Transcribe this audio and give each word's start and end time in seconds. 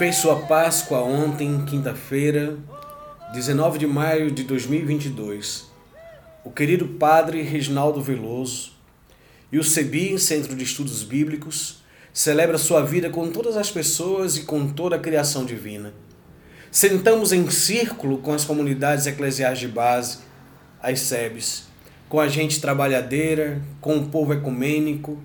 Fez 0.00 0.16
sua 0.16 0.36
Páscoa 0.46 1.02
ontem, 1.02 1.64
quinta-feira, 1.66 2.58
19 3.32 3.78
de 3.78 3.86
maio 3.86 4.32
de 4.32 4.42
2022. 4.42 5.70
O 6.42 6.50
querido 6.50 6.88
Padre 6.88 7.42
Reginaldo 7.42 8.00
Veloso 8.00 8.72
e 9.52 9.58
o 9.58 9.62
CEBI, 9.62 10.18
Centro 10.18 10.56
de 10.56 10.64
Estudos 10.64 11.04
Bíblicos, 11.04 11.84
celebra 12.12 12.58
sua 12.58 12.82
vida 12.82 13.08
com 13.08 13.30
todas 13.30 13.56
as 13.56 13.70
pessoas 13.70 14.36
e 14.36 14.42
com 14.42 14.68
toda 14.68 14.96
a 14.96 14.98
criação 14.98 15.44
divina. 15.44 15.94
Sentamos 16.70 17.32
em 17.32 17.50
círculo 17.50 18.18
com 18.18 18.32
as 18.32 18.44
comunidades 18.44 19.04
eclesiais 19.04 19.58
de 19.58 19.66
base, 19.66 20.18
as 20.80 21.00
SEBs, 21.00 21.64
com 22.08 22.20
a 22.20 22.28
gente 22.28 22.60
trabalhadeira, 22.60 23.60
com 23.80 23.98
o 23.98 24.06
povo 24.06 24.32
ecumênico, 24.32 25.20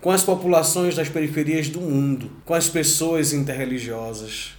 com 0.00 0.10
as 0.10 0.24
populações 0.24 0.96
das 0.96 1.08
periferias 1.08 1.68
do 1.68 1.80
mundo, 1.80 2.32
com 2.44 2.52
as 2.52 2.68
pessoas 2.68 3.32
interreligiosas. 3.32 4.54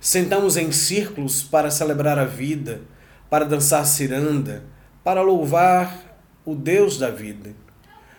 Sentamos 0.00 0.56
em 0.56 0.70
círculos 0.70 1.42
para 1.42 1.72
celebrar 1.72 2.20
a 2.20 2.24
vida, 2.24 2.82
para 3.28 3.44
dançar 3.44 3.84
ciranda, 3.84 4.62
para 5.02 5.22
louvar 5.22 6.22
o 6.44 6.54
Deus 6.54 6.98
da 6.98 7.10
vida. 7.10 7.52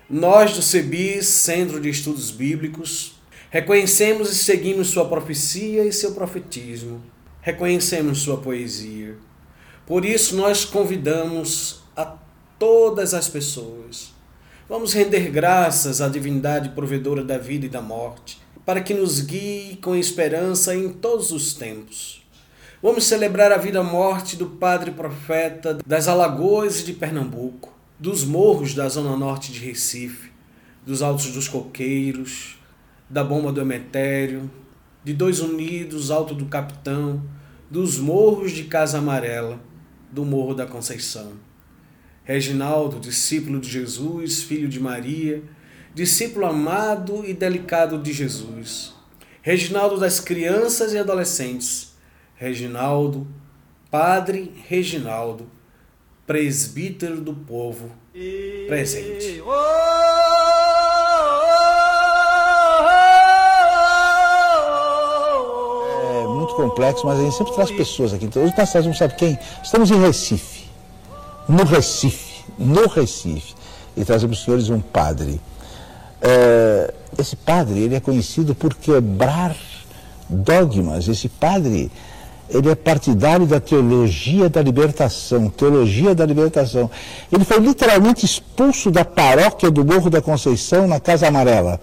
Nós 0.09 0.53
do 0.53 0.61
CEBI, 0.61 1.23
Centro 1.23 1.79
de 1.79 1.87
Estudos 1.87 2.31
Bíblicos, 2.31 3.15
reconhecemos 3.49 4.29
e 4.29 4.35
seguimos 4.35 4.89
sua 4.89 5.07
profecia 5.07 5.85
e 5.85 5.93
seu 5.93 6.11
profetismo. 6.11 7.01
Reconhecemos 7.41 8.21
sua 8.21 8.37
poesia. 8.37 9.17
Por 9.85 10.05
isso 10.05 10.35
nós 10.35 10.63
convidamos 10.63 11.83
a 11.95 12.17
todas 12.57 13.13
as 13.13 13.27
pessoas 13.27 14.13
Vamos 14.71 14.93
render 14.93 15.29
graças 15.29 15.99
à 15.99 16.07
divindade 16.07 16.69
provedora 16.69 17.25
da 17.25 17.37
vida 17.37 17.65
e 17.65 17.69
da 17.69 17.81
morte, 17.81 18.41
para 18.65 18.79
que 18.79 18.93
nos 18.93 19.19
guie 19.19 19.75
com 19.81 19.97
esperança 19.97 20.73
em 20.73 20.87
todos 20.93 21.33
os 21.33 21.53
tempos. 21.53 22.25
Vamos 22.81 23.03
celebrar 23.03 23.51
a 23.51 23.57
vida-morte 23.57 24.37
do 24.37 24.45
Padre 24.45 24.91
Profeta 24.91 25.77
das 25.85 26.07
Alagoas 26.07 26.79
e 26.79 26.85
de 26.85 26.93
Pernambuco, 26.93 27.77
dos 27.99 28.23
morros 28.23 28.73
da 28.73 28.87
zona 28.87 29.17
norte 29.17 29.51
de 29.51 29.59
Recife, 29.59 30.31
dos 30.85 31.01
Altos 31.01 31.33
dos 31.33 31.49
Coqueiros, 31.49 32.57
da 33.09 33.25
Bomba 33.25 33.51
do 33.51 33.59
Emetério, 33.59 34.49
de 35.03 35.13
Dois 35.13 35.39
Unidos, 35.39 36.11
Alto 36.11 36.35
do 36.35 36.45
Capitão, 36.45 37.23
dos 37.69 37.97
morros 37.97 38.51
de 38.51 38.65
Casa 38.65 38.99
Amarela, 38.99 39.59
do 40.11 40.23
Morro 40.23 40.53
da 40.53 40.65
Conceição. 40.65 41.33
Reginaldo, 42.23 42.99
discípulo 42.99 43.59
de 43.59 43.69
Jesus, 43.69 44.43
filho 44.43 44.67
de 44.69 44.79
Maria, 44.79 45.43
discípulo 45.93 46.45
amado 46.45 47.25
e 47.25 47.33
delicado 47.33 47.97
de 47.97 48.13
Jesus. 48.13 48.93
Reginaldo 49.41 49.99
das 49.99 50.19
crianças 50.19 50.93
e 50.93 50.97
adolescentes. 50.97 51.95
Reginaldo, 52.35 53.27
Padre 53.89 54.51
Reginaldo, 54.67 55.49
presbítero 56.25 57.21
do 57.21 57.33
povo, 57.33 57.91
presente. 58.67 59.27
É 59.27 59.41
muito 59.41 60.40
complexo, 66.61 67.05
mas 67.05 67.19
a 67.19 67.23
gente 67.23 67.35
sempre 67.35 67.53
traz 67.53 67.71
pessoas 67.71 68.13
aqui. 68.13 68.25
Então, 68.25 68.43
hoje 68.43 68.53
nós 68.57 68.71
trazemos, 68.71 68.97
sabe 68.97 69.15
quem? 69.15 69.37
Estamos 69.63 69.91
em 69.91 69.99
Recife 69.99 70.61
no 71.47 71.63
Recife, 71.63 72.45
no 72.57 72.87
Recife, 72.87 73.53
e 73.95 74.05
trazemos 74.05 74.39
os 74.39 74.45
senhores 74.45 74.69
um 74.69 74.79
padre. 74.79 75.39
É, 76.21 76.93
esse 77.17 77.35
padre, 77.35 77.79
ele 77.79 77.95
é 77.95 77.99
conhecido 77.99 78.55
por 78.55 78.73
quebrar 78.75 79.55
dogmas. 80.29 81.07
Esse 81.07 81.27
padre, 81.27 81.91
ele 82.49 82.69
é 82.69 82.75
partidário 82.75 83.45
da 83.45 83.59
teologia 83.59 84.49
da 84.49 84.61
libertação, 84.61 85.49
teologia 85.49 86.15
da 86.15 86.25
libertação. 86.25 86.89
Ele 87.31 87.43
foi 87.43 87.59
literalmente 87.59 88.25
expulso 88.25 88.89
da 88.89 89.03
paróquia 89.03 89.69
do 89.69 89.83
Morro 89.83 90.09
da 90.09 90.21
Conceição, 90.21 90.87
na 90.87 90.99
Casa 90.99 91.27
Amarela, 91.27 91.81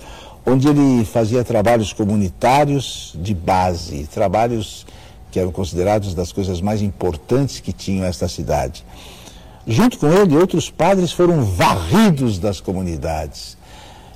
onde 0.48 0.68
ele 0.68 1.04
fazia 1.04 1.44
trabalhos 1.44 1.92
comunitários 1.92 3.12
de 3.20 3.34
base, 3.34 4.06
trabalhos 4.06 4.86
que 5.30 5.38
eram 5.38 5.52
considerados 5.52 6.14
das 6.14 6.32
coisas 6.32 6.60
mais 6.60 6.80
importantes 6.80 7.60
que 7.60 7.72
tinham 7.72 8.06
esta 8.06 8.26
cidade. 8.28 8.84
Junto 9.66 9.98
com 9.98 10.10
ele, 10.10 10.36
outros 10.36 10.70
padres 10.70 11.12
foram 11.12 11.44
varridos 11.44 12.38
das 12.38 12.60
comunidades. 12.60 13.58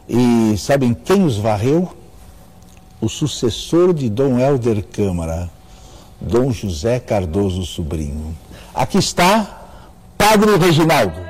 E 0.09 0.57
sabem 0.57 0.95
quem 0.95 1.25
os 1.25 1.37
varreu? 1.37 1.95
O 3.01 3.09
sucessor 3.09 3.93
de 3.93 4.09
Dom 4.09 4.39
Helder 4.39 4.83
Câmara, 4.85 5.51
Dom 6.21 6.51
José 6.51 6.99
Cardoso 6.99 7.67
Sobrinho. 7.67 8.35
Aqui 8.75 8.97
está 8.97 9.67
Padre 10.17 10.57
Reginaldo. 10.57 11.21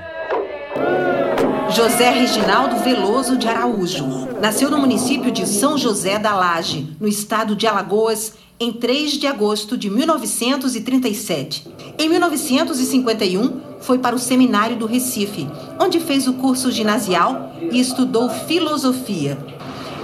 José 1.75 2.11
Reginaldo 2.11 2.77
Veloso 2.85 3.35
de 3.35 3.49
Araújo. 3.49 4.29
Nasceu 4.39 4.71
no 4.71 4.77
município 4.77 5.31
de 5.33 5.47
São 5.47 5.79
José 5.79 6.19
da 6.19 6.35
Laje, 6.35 6.95
no 7.01 7.09
estado 7.09 7.57
de 7.57 7.67
Alagoas, 7.67 8.35
em 8.61 8.71
3 8.71 9.13
de 9.13 9.27
agosto 9.27 9.75
de 9.79 9.89
1937. 9.89 11.67
Em 11.99 12.11
1951, 12.11 13.61
foi 13.81 13.99
para 13.99 14.15
o 14.15 14.19
Seminário 14.19 14.77
do 14.77 14.85
Recife, 14.85 15.49
onde 15.81 15.99
fez 15.99 16.29
o 16.29 16.35
curso 16.35 16.71
ginasial 16.71 17.55
e 17.71 17.81
estudou 17.81 18.29
filosofia. 18.29 19.39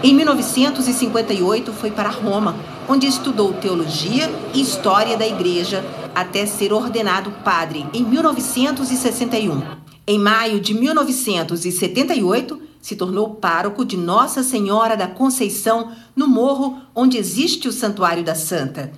Em 0.03 0.15
1958 0.15 1.71
foi 1.75 1.91
para 1.91 2.09
Roma, 2.09 2.57
onde 2.89 3.07
estudou 3.07 3.53
teologia 3.53 4.31
e 4.55 4.63
história 4.63 5.19
da 5.19 5.27
igreja, 5.27 5.85
até 6.15 6.47
ser 6.47 6.73
ordenado 6.73 7.31
padre 7.45 7.87
em 7.93 8.05
1961. 8.05 9.88
Em 10.11 10.19
maio 10.19 10.59
de 10.59 10.73
1978, 10.73 12.59
se 12.81 12.97
tornou 12.97 13.35
pároco 13.35 13.85
de 13.85 13.95
Nossa 13.95 14.43
Senhora 14.43 14.97
da 14.97 15.07
Conceição, 15.07 15.93
no 16.17 16.27
morro 16.27 16.79
onde 16.95 17.19
existe 17.19 17.69
o 17.69 17.73
Santuário 17.73 18.25
da 18.25 18.35
Santa. 18.35 18.91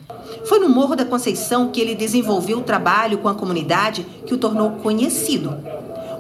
Foi 0.45 0.61
no 0.61 0.69
Morro 0.69 0.95
da 0.95 1.05
Conceição 1.05 1.69
que 1.73 1.81
ele 1.81 1.97
desenvolveu 1.97 2.59
o 2.59 2.63
trabalho 2.63 3.19
com 3.19 3.27
a 3.27 3.35
comunidade 3.35 4.07
que 4.25 4.33
o 4.33 4.39
tornou 4.39 4.71
conhecido. 4.77 5.53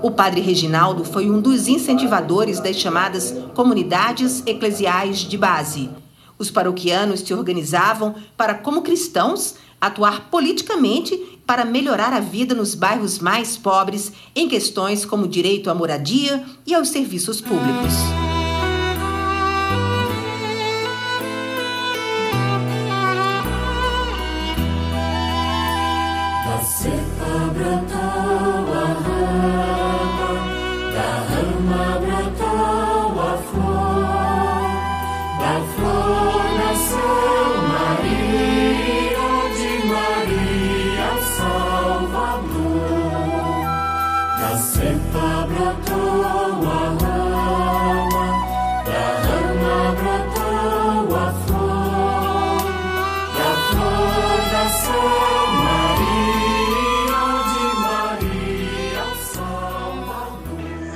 O 0.03 0.11
padre 0.11 0.41
Reginaldo 0.41 1.05
foi 1.05 1.31
um 1.31 1.41
dos 1.41 1.69
incentivadores 1.69 2.59
das 2.59 2.75
chamadas 2.75 3.33
comunidades 3.55 4.43
eclesiais 4.45 5.19
de 5.19 5.39
base. 5.39 5.89
Os 6.37 6.51
paroquianos 6.51 7.21
se 7.21 7.33
organizavam 7.33 8.17
para, 8.37 8.55
como 8.55 8.83
cristãos, 8.83 9.55
atuar 9.81 10.29
politicamente 10.31 11.17
para 11.47 11.65
melhorar 11.65 12.13
a 12.13 12.21
vida 12.21 12.55
nos 12.55 12.75
bairros 12.75 13.19
mais 13.19 13.57
pobres 13.57 14.13
em 14.37 14.49
questões 14.49 15.05
como 15.05 15.27
direito 15.27 15.71
à 15.71 15.75
moradia 15.75 16.45
e 16.67 16.75
aos 16.75 16.91
serviços 16.91 17.41
públicos. 17.41 18.30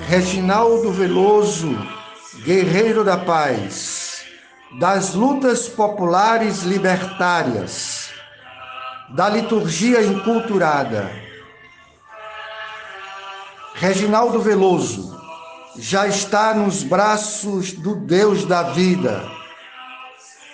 Reginaldo 0.09 0.91
Veloso, 0.93 1.77
guerreiro 2.45 3.05
da 3.05 3.17
paz, 3.17 4.25
das 4.81 5.15
lutas 5.15 5.69
populares 5.69 6.63
libertárias, 6.63 8.11
da 9.11 9.29
liturgia 9.29 10.03
enculturada. 10.03 11.11
Reginaldo 13.85 14.41
Veloso 14.41 15.15
já 15.77 16.07
está 16.07 16.55
nos 16.55 16.83
braços 16.83 17.75
do 17.75 17.95
Deus 17.95 18.47
da 18.47 18.63
vida. 18.63 19.23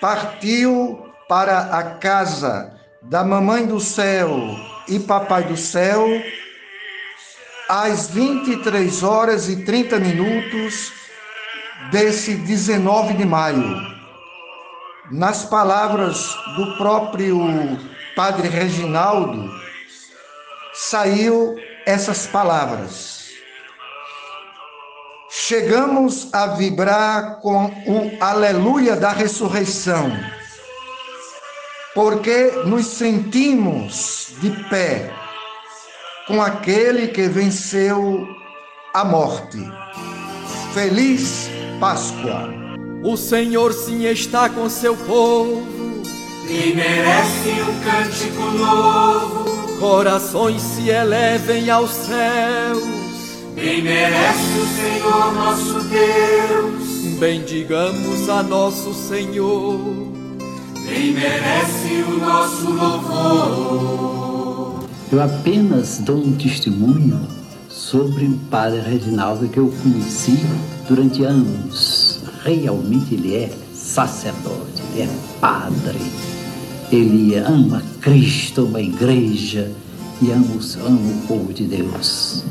Partiu 0.00 1.06
para 1.28 1.78
a 1.78 1.94
casa 1.94 2.76
da 3.02 3.22
Mamãe 3.22 3.68
do 3.68 3.78
Céu 3.78 4.36
e 4.88 4.98
Papai 4.98 5.44
do 5.44 5.56
Céu 5.56 6.08
às 7.68 8.10
23 8.10 9.00
horas 9.04 9.48
e 9.48 9.64
30 9.64 10.00
minutos 10.00 10.92
desse 11.92 12.34
19 12.34 13.14
de 13.14 13.24
maio. 13.24 13.76
Nas 15.08 15.44
palavras 15.44 16.34
do 16.56 16.76
próprio 16.76 17.38
Padre 18.16 18.48
Reginaldo, 18.48 19.48
saiu 20.74 21.54
essas 21.86 22.26
palavras. 22.26 23.19
Chegamos 25.32 26.28
a 26.32 26.48
vibrar 26.48 27.38
com 27.40 27.66
o 27.66 28.18
aleluia 28.20 28.96
da 28.96 29.12
ressurreição, 29.12 30.10
porque 31.94 32.50
nos 32.66 32.86
sentimos 32.86 34.32
de 34.40 34.50
pé 34.68 35.08
com 36.26 36.42
aquele 36.42 37.06
que 37.08 37.28
venceu 37.28 38.26
a 38.92 39.04
morte. 39.04 39.58
Feliz 40.74 41.48
Páscoa. 41.78 42.50
O 43.04 43.16
Senhor 43.16 43.72
sim 43.72 44.06
está 44.06 44.48
com 44.48 44.68
seu 44.68 44.96
povo 44.96 45.62
e 46.48 46.74
merece 46.74 47.50
um 47.62 47.80
cântico 47.84 48.42
novo. 48.58 49.78
Corações 49.78 50.60
se 50.60 50.90
elevem 50.90 51.70
aos 51.70 51.90
céus. 51.90 52.89
Bem 53.60 53.82
merece 53.82 54.58
o 54.58 54.66
Senhor 54.74 55.34
nosso 55.34 55.80
Deus. 55.80 57.18
Bendigamos 57.18 58.26
a 58.30 58.42
nosso 58.42 58.94
Senhor. 58.94 59.78
Bem 60.86 61.12
merece 61.12 62.02
o 62.08 62.18
nosso 62.20 62.70
louvor. 62.72 64.08
Eu 65.12 65.20
apenas 65.20 65.98
dou 65.98 66.16
um 66.16 66.32
testemunho 66.36 67.20
sobre 67.68 68.24
o 68.24 68.38
padre 68.50 68.80
Reginaldo 68.80 69.46
que 69.46 69.58
eu 69.58 69.70
conheci 69.82 70.38
durante 70.88 71.22
anos. 71.24 72.20
Realmente 72.42 73.12
ele 73.12 73.34
é 73.34 73.50
sacerdote, 73.74 74.80
ele 74.94 75.02
é 75.02 75.08
padre. 75.38 76.00
Ele 76.90 77.36
ama 77.36 77.82
Cristo, 78.00 78.64
uma 78.64 78.80
igreja 78.80 79.70
e 80.22 80.30
ama, 80.30 80.58
ama 80.82 81.10
o 81.10 81.26
povo 81.26 81.52
de 81.52 81.64
Deus. 81.64 82.42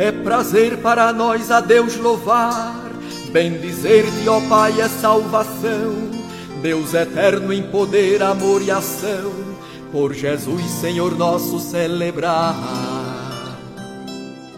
É 0.00 0.10
prazer 0.10 0.78
para 0.78 1.12
nós 1.12 1.50
a 1.50 1.60
Deus 1.60 1.94
louvar, 1.98 2.74
bendizer-te, 3.30 4.26
ó 4.30 4.40
Pai, 4.48 4.80
é 4.80 4.88
salvação. 4.88 5.92
Deus 6.62 6.94
eterno 6.94 7.52
em 7.52 7.64
poder, 7.64 8.22
amor 8.22 8.62
e 8.62 8.70
ação 8.70 9.30
por 9.92 10.14
Jesus, 10.14 10.64
Senhor 10.80 11.14
nosso, 11.18 11.60
celebrar. 11.60 12.56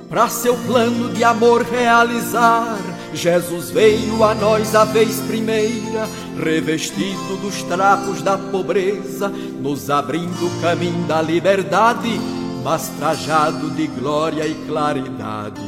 Para 0.08 0.28
seu 0.28 0.54
plano 0.58 1.12
de 1.12 1.24
amor 1.24 1.62
realizar, 1.62 2.78
Jesus 3.12 3.70
veio 3.70 4.22
a 4.22 4.36
nós 4.36 4.76
a 4.76 4.84
vez 4.84 5.18
primeira, 5.22 6.08
revestido 6.40 7.36
dos 7.38 7.64
trapos 7.64 8.22
da 8.22 8.38
pobreza, 8.38 9.28
nos 9.28 9.90
abrindo 9.90 10.46
o 10.46 10.60
caminho 10.60 11.04
da 11.08 11.20
liberdade, 11.20 12.20
mas 12.62 12.88
trajado 12.98 13.70
de 13.70 13.86
glória 13.86 14.46
e 14.46 14.54
claridade, 14.66 15.60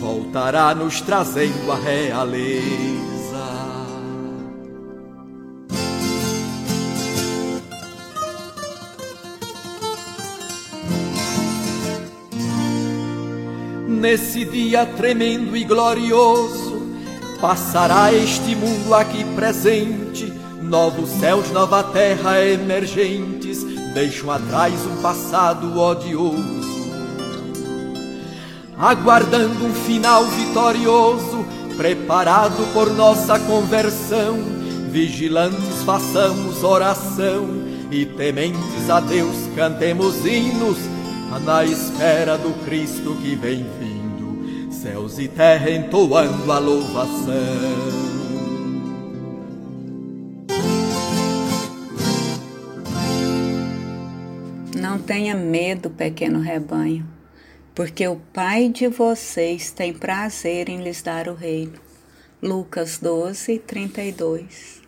voltará 0.00 0.74
nos 0.74 1.00
trazendo 1.00 1.70
a 1.70 1.76
realeza. 1.76 3.12
nesse 14.02 14.44
dia 14.44 14.84
tremendo 14.84 15.56
e 15.56 15.62
glorioso, 15.62 16.82
passará 17.40 18.12
este 18.12 18.56
mundo 18.56 18.92
aqui 18.92 19.24
presente, 19.36 20.24
novos 20.60 21.08
céus, 21.08 21.52
nova 21.52 21.84
terra 21.84 22.44
emergentes, 22.44 23.64
deixam 23.92 24.30
atrás 24.30 24.74
um 24.86 25.02
passado 25.02 25.78
odioso. 25.78 26.62
Aguardando 28.78 29.64
um 29.64 29.74
final 29.74 30.24
vitorioso, 30.24 31.44
preparado 31.76 32.72
por 32.72 32.92
nossa 32.92 33.38
conversão, 33.38 34.38
vigilantes 34.90 35.82
façamos 35.84 36.62
oração 36.62 37.48
e 37.90 38.06
tementes 38.06 38.90
a 38.90 39.00
Deus 39.00 39.36
cantemos 39.54 40.24
hinos 40.24 40.78
na 41.44 41.64
espera 41.64 42.36
do 42.36 42.52
Cristo 42.64 43.16
que 43.22 43.34
vem 43.34 43.64
vindo, 43.78 44.72
céus 44.72 45.18
e 45.18 45.28
terra 45.28 45.70
entoando 45.70 46.50
a 46.52 46.58
louvação. 46.58 48.21
Não 54.92 54.98
tenha 54.98 55.34
medo, 55.34 55.88
pequeno 55.88 56.38
rebanho, 56.38 57.08
porque 57.74 58.06
o 58.06 58.16
Pai 58.16 58.68
de 58.68 58.88
vocês 58.88 59.70
tem 59.70 59.90
prazer 59.90 60.68
em 60.68 60.82
lhes 60.82 61.00
dar 61.00 61.28
o 61.28 61.34
reino. 61.34 61.80
Lucas 62.42 62.98
12, 62.98 63.58
32. 63.60 64.82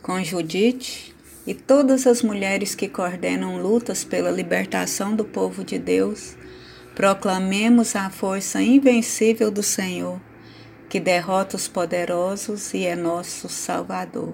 Com 0.00 0.24
Judite, 0.24 1.14
e 1.46 1.52
todas 1.52 2.06
as 2.06 2.22
mulheres 2.22 2.74
que 2.74 2.88
coordenam 2.88 3.60
lutas 3.60 4.04
pela 4.04 4.30
libertação 4.30 5.14
do 5.14 5.26
povo 5.26 5.62
de 5.62 5.78
Deus, 5.78 6.34
proclamemos 6.94 7.94
a 7.94 8.08
força 8.08 8.62
invencível 8.62 9.50
do 9.50 9.62
Senhor, 9.62 10.18
que 10.88 10.98
derrota 10.98 11.56
os 11.56 11.68
poderosos 11.68 12.72
e 12.72 12.86
é 12.86 12.96
nosso 12.96 13.50
Salvador. 13.50 14.32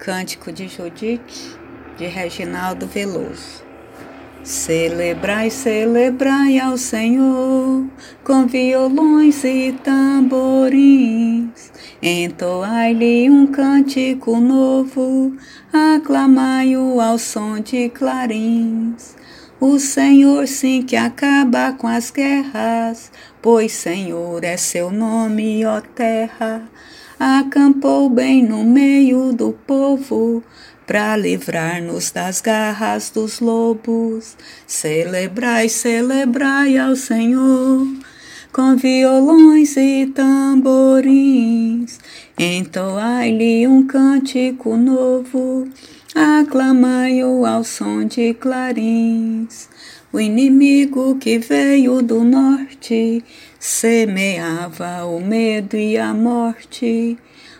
Cântico 0.00 0.50
de 0.50 0.66
Judite, 0.66 1.56
de 1.96 2.06
Reginaldo 2.06 2.88
Veloso. 2.88 3.65
Celebrai, 4.46 5.50
celebrai 5.50 6.60
ao 6.60 6.78
Senhor 6.78 7.84
com 8.22 8.46
violões 8.46 9.42
e 9.42 9.74
tamborins. 9.82 11.72
Entoai-lhe 12.00 13.28
um 13.28 13.48
cântico 13.48 14.36
novo, 14.38 15.34
aclamai-o 15.72 17.00
ao 17.00 17.18
som 17.18 17.58
de 17.58 17.88
clarins. 17.88 19.16
O 19.58 19.80
Senhor 19.80 20.46
sim 20.46 20.80
que 20.80 20.94
acaba 20.94 21.72
com 21.72 21.88
as 21.88 22.12
guerras, 22.12 23.10
pois 23.42 23.72
Senhor 23.72 24.44
é 24.44 24.56
seu 24.56 24.92
nome, 24.92 25.66
ó 25.66 25.80
terra. 25.80 26.62
Acampou 27.18 28.08
bem 28.08 28.44
no 28.44 28.62
meio 28.62 29.32
do 29.32 29.52
povo, 29.66 30.44
para 30.86 31.16
livrar-nos 31.16 32.10
das 32.10 32.40
garras 32.40 33.10
dos 33.10 33.40
lobos. 33.40 34.36
Celebrai, 34.66 35.68
celebrai 35.68 36.78
ao 36.78 36.94
Senhor 36.94 37.86
com 38.56 38.74
violões 38.74 39.76
e 39.76 40.06
tamborins. 40.14 41.98
Entoai-lhe 42.38 43.66
um 43.68 43.86
cântico 43.86 44.78
novo, 44.78 45.68
aclamai-o 46.14 47.44
ao 47.44 47.62
som 47.62 48.04
de 48.04 48.32
clarins. 48.32 49.68
O 50.10 50.18
inimigo 50.18 51.16
que 51.16 51.38
veio 51.38 52.00
do 52.00 52.24
norte 52.24 53.22
semeava 53.58 55.04
o 55.04 55.20
medo 55.20 55.76
e 55.76 55.98
a 55.98 56.14
morte. 56.14 57.18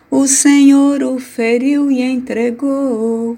O 0.09 0.29
Senhor 0.29 1.03
o 1.03 1.19
feriu 1.19 1.91
e 1.91 2.01
entregou, 2.01 3.37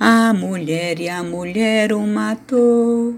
a 0.00 0.32
mulher 0.32 0.98
e 0.98 1.10
a 1.10 1.22
mulher 1.22 1.92
o 1.92 2.00
matou. 2.06 3.16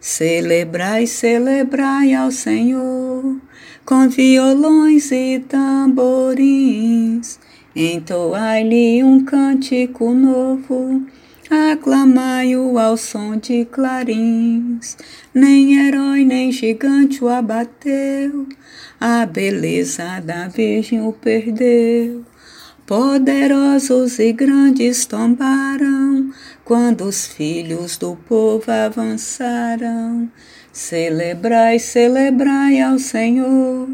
Celebrai, 0.00 1.08
celebrai 1.08 2.14
ao 2.14 2.30
Senhor, 2.30 3.40
com 3.84 4.08
violões 4.08 5.10
e 5.10 5.40
tamborins. 5.40 7.40
Entoai-lhe 7.74 9.02
um 9.02 9.24
cântico 9.24 10.14
novo, 10.14 11.04
aclamai-o 11.50 12.78
ao 12.78 12.96
som 12.96 13.36
de 13.36 13.64
clarins. 13.64 14.96
Nem 15.34 15.84
herói 15.84 16.24
nem 16.24 16.52
gigante 16.52 17.24
o 17.24 17.28
abateu, 17.28 18.46
a 19.00 19.26
beleza 19.26 20.20
da 20.20 20.46
Virgem 20.46 21.04
o 21.04 21.12
perdeu. 21.12 22.24
Poderosos 22.86 24.20
e 24.20 24.32
grandes 24.32 25.06
tombaram 25.06 26.30
quando 26.64 27.02
os 27.02 27.26
filhos 27.26 27.96
do 27.96 28.14
povo 28.14 28.70
avançaram. 28.70 30.30
Celebrai, 30.72 31.80
celebrai 31.80 32.80
ao 32.80 32.96
Senhor 33.00 33.88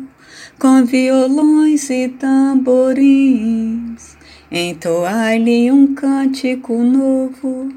com 0.59 0.85
violões 0.85 1.89
e 1.89 2.09
tamborins. 2.09 4.15
Entoai-lhe 4.51 5.73
um 5.73 5.95
cântico 5.95 6.77
novo, 6.77 7.73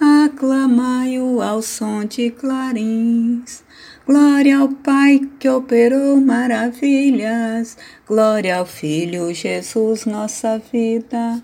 aclamai-o 0.00 1.42
ao 1.42 1.60
som 1.60 2.06
de 2.06 2.30
clarins. 2.30 3.62
Glória 4.06 4.58
ao 4.58 4.68
Pai 4.68 5.18
que 5.40 5.48
operou 5.48 6.20
maravilhas, 6.20 7.78
glória 8.06 8.58
ao 8.58 8.66
Filho 8.66 9.32
Jesus, 9.32 10.04
nossa 10.04 10.58
vida, 10.58 11.42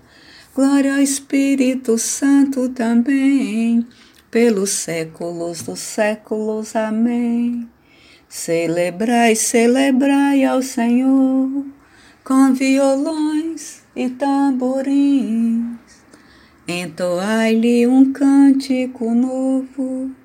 glória 0.53 0.93
ao 0.93 1.01
Espírito 1.01 1.97
Santo 1.97 2.69
também, 2.69 3.83
pelos 4.29 4.69
séculos 4.69 5.63
dos 5.63 5.79
séculos. 5.79 6.75
Amém. 6.75 7.67
Celebrai, 8.29 9.35
celebrai 9.35 10.43
ao 10.43 10.61
Senhor 10.61 11.65
com 12.23 12.53
violões 12.53 13.81
e 13.95 14.07
tamborins, 14.07 15.79
entoai-lhe 16.67 17.87
um 17.87 18.13
cântico 18.13 19.15
novo 19.15 20.20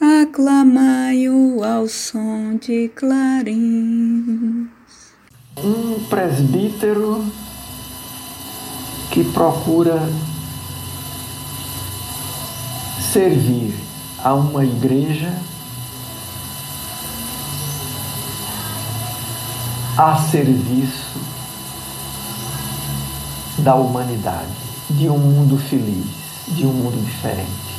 aclamai-o 0.00 1.64
ao 1.64 1.88
som 1.88 2.56
de 2.56 2.88
clarins. 2.88 4.68
Um 5.56 6.04
presbítero 6.08 7.24
que 9.10 9.24
procura 9.24 10.00
servir 13.12 13.74
a 14.22 14.34
uma 14.34 14.64
igreja 14.64 15.32
a 19.96 20.16
serviço 20.30 21.18
da 23.60 23.74
humanidade, 23.74 24.52
de 24.90 25.08
um 25.08 25.16
mundo 25.16 25.56
feliz, 25.56 26.06
de 26.48 26.66
um 26.66 26.72
mundo 26.72 27.02
diferente 27.02 27.75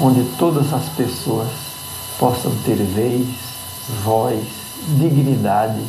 onde 0.00 0.24
todas 0.36 0.72
as 0.72 0.88
pessoas 0.90 1.48
possam 2.18 2.52
ter 2.64 2.76
vez, 2.76 3.26
voz, 4.04 4.44
dignidade 4.98 5.82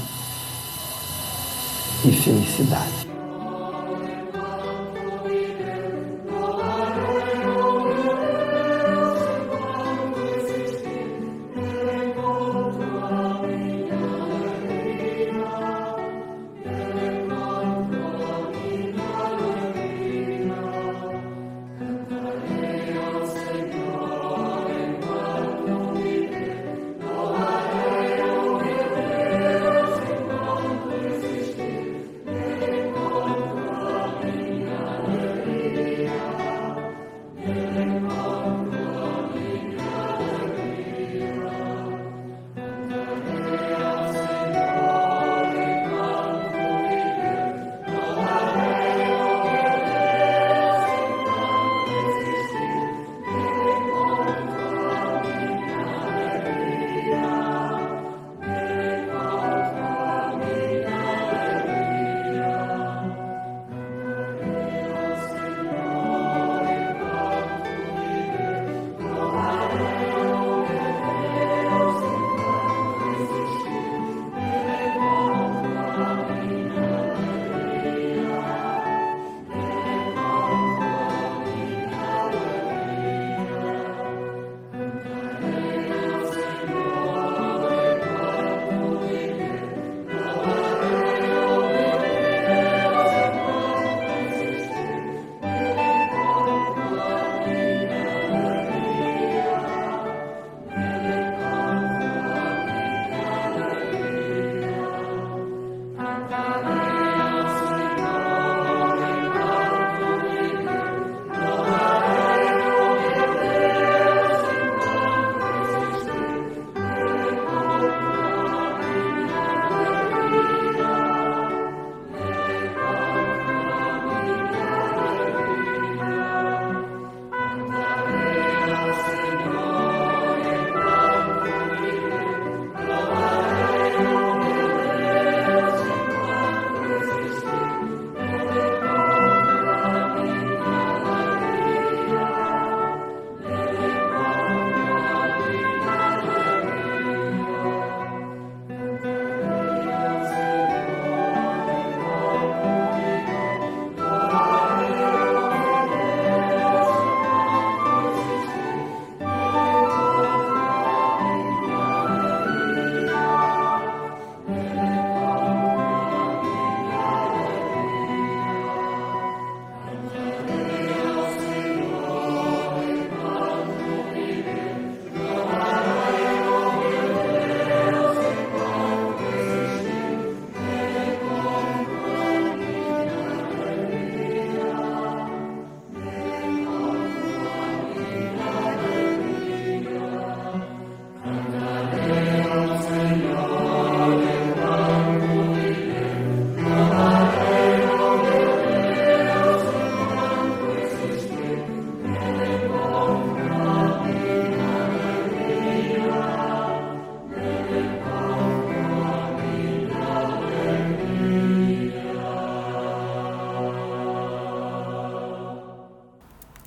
e 2.06 2.12
felicidade. 2.12 3.09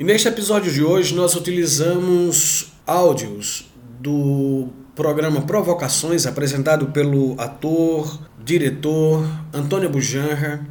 E 0.03 0.05
neste 0.05 0.27
episódio 0.27 0.73
de 0.73 0.83
hoje 0.83 1.15
nós 1.15 1.37
utilizamos 1.37 2.73
áudios 2.85 3.71
do 4.01 4.67
programa 4.97 5.43
Provocações, 5.43 6.27
apresentado 6.27 6.87
pelo 6.87 7.41
ator, 7.41 8.21
diretor 8.45 9.25
Antônio 9.55 9.89
Bujanra, 9.89 10.67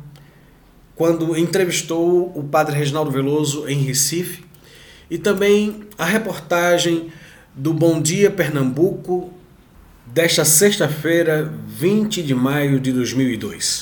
quando 0.98 1.38
entrevistou 1.38 2.30
o 2.36 2.44
padre 2.44 2.76
Reginaldo 2.76 3.10
Veloso 3.10 3.70
em 3.70 3.82
Recife, 3.82 4.44
e 5.10 5.18
também 5.18 5.80
a 5.98 6.04
reportagem 6.04 7.10
do 7.56 7.74
Bom 7.74 8.02
Dia 8.02 8.30
Pernambuco, 8.30 9.32
desta 10.08 10.44
sexta-feira, 10.44 11.50
20 11.70 12.22
de 12.22 12.36
maio 12.36 12.82
de 12.82 12.92
2002. 12.92 13.80